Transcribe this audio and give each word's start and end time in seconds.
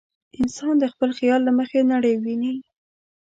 انسان 0.39 0.73
د 0.79 0.83
خپل 0.93 1.09
خیال 1.19 1.41
له 1.47 1.51
مخې 1.59 1.81
نړۍ 1.93 2.13
ویني. 2.17 2.53